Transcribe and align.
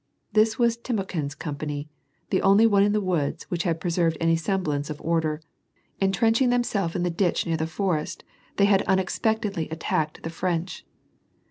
This 0.33 0.55
wasTimokhin's 0.55 1.35
company, 1.35 1.87
the 2.31 2.41
only 2.41 2.65
one 2.65 2.81
in 2.81 2.91
the 2.91 2.99
woods 2.99 3.43
which 3.51 3.61
had 3.61 3.79
preserved 3.79 4.17
any 4.19 4.35
semblance 4.35 4.89
of 4.89 4.99
order; 4.99 5.41
entrenching 6.01 6.49
themselves 6.49 6.95
in 6.95 7.03
the 7.03 7.11
ditch 7.11 7.45
near 7.45 7.55
the 7.55 7.67
forest, 7.67 8.23
they 8.57 8.65
had 8.65 8.81
unexpectedly 8.87 9.69
attacked 9.69 10.23
the 10.23 10.31
French. 10.31 10.87